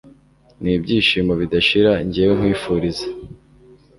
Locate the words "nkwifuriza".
2.39-3.07